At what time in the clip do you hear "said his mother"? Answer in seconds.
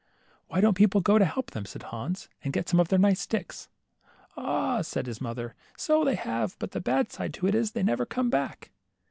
4.81-5.53